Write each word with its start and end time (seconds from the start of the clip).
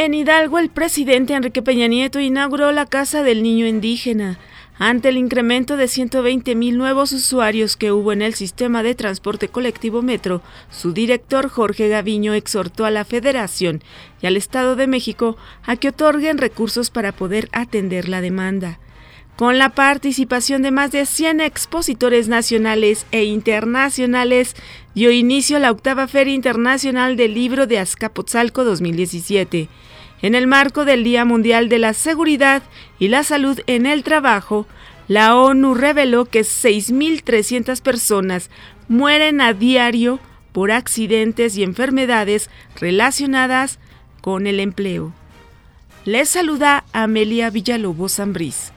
En 0.00 0.14
Hidalgo, 0.14 0.60
el 0.60 0.70
presidente 0.70 1.34
Enrique 1.34 1.60
Peña 1.60 1.88
Nieto 1.88 2.20
inauguró 2.20 2.70
la 2.70 2.86
Casa 2.86 3.24
del 3.24 3.42
Niño 3.42 3.66
Indígena. 3.66 4.38
Ante 4.78 5.08
el 5.08 5.16
incremento 5.16 5.76
de 5.76 5.88
120 5.88 6.54
mil 6.54 6.78
nuevos 6.78 7.10
usuarios 7.10 7.76
que 7.76 7.90
hubo 7.90 8.12
en 8.12 8.22
el 8.22 8.34
sistema 8.34 8.84
de 8.84 8.94
transporte 8.94 9.48
colectivo 9.48 10.00
Metro, 10.00 10.40
su 10.70 10.92
director 10.92 11.48
Jorge 11.48 11.88
Gaviño 11.88 12.32
exhortó 12.32 12.84
a 12.84 12.92
la 12.92 13.04
Federación 13.04 13.82
y 14.22 14.28
al 14.28 14.36
Estado 14.36 14.76
de 14.76 14.86
México 14.86 15.36
a 15.64 15.74
que 15.74 15.88
otorguen 15.88 16.38
recursos 16.38 16.90
para 16.90 17.10
poder 17.10 17.48
atender 17.50 18.08
la 18.08 18.20
demanda. 18.20 18.78
Con 19.38 19.56
la 19.56 19.68
participación 19.68 20.62
de 20.62 20.72
más 20.72 20.90
de 20.90 21.06
100 21.06 21.40
expositores 21.42 22.26
nacionales 22.26 23.06
e 23.12 23.22
internacionales, 23.22 24.56
dio 24.96 25.12
inicio 25.12 25.58
a 25.58 25.60
la 25.60 25.70
octava 25.70 26.08
Feria 26.08 26.34
Internacional 26.34 27.16
del 27.16 27.34
Libro 27.34 27.68
de 27.68 27.78
Azcapotzalco 27.78 28.64
2017. 28.64 29.68
En 30.22 30.34
el 30.34 30.48
marco 30.48 30.84
del 30.84 31.04
Día 31.04 31.24
Mundial 31.24 31.68
de 31.68 31.78
la 31.78 31.92
Seguridad 31.92 32.64
y 32.98 33.06
la 33.06 33.22
Salud 33.22 33.60
en 33.68 33.86
el 33.86 34.02
Trabajo, 34.02 34.66
la 35.06 35.36
ONU 35.36 35.74
reveló 35.74 36.24
que 36.24 36.40
6.300 36.40 37.80
personas 37.80 38.50
mueren 38.88 39.40
a 39.40 39.52
diario 39.52 40.18
por 40.50 40.72
accidentes 40.72 41.56
y 41.56 41.62
enfermedades 41.62 42.50
relacionadas 42.74 43.78
con 44.20 44.48
el 44.48 44.58
empleo. 44.58 45.12
Les 46.04 46.28
saluda 46.28 46.82
Amelia 46.92 47.50
Villalobos 47.50 48.14
Zambriz. 48.16 48.72